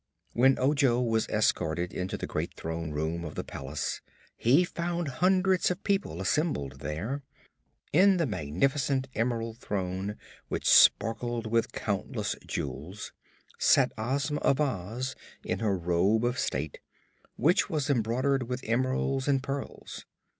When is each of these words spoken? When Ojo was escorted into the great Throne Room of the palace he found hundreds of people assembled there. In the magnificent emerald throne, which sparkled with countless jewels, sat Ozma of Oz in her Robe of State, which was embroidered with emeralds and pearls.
When 0.33 0.57
Ojo 0.57 0.99
was 0.99 1.27
escorted 1.29 1.93
into 1.93 2.17
the 2.17 2.25
great 2.25 2.55
Throne 2.55 2.89
Room 2.89 3.23
of 3.23 3.35
the 3.35 3.43
palace 3.43 4.01
he 4.35 4.63
found 4.63 5.07
hundreds 5.21 5.69
of 5.69 5.83
people 5.83 6.19
assembled 6.19 6.79
there. 6.79 7.21
In 7.93 8.17
the 8.17 8.25
magnificent 8.25 9.07
emerald 9.13 9.59
throne, 9.59 10.17
which 10.47 10.67
sparkled 10.67 11.45
with 11.45 11.71
countless 11.71 12.35
jewels, 12.47 13.13
sat 13.59 13.91
Ozma 13.95 14.39
of 14.39 14.59
Oz 14.59 15.15
in 15.43 15.59
her 15.59 15.77
Robe 15.77 16.25
of 16.25 16.39
State, 16.39 16.79
which 17.35 17.69
was 17.69 17.87
embroidered 17.87 18.49
with 18.49 18.61
emeralds 18.63 19.27
and 19.27 19.43
pearls. 19.43 20.07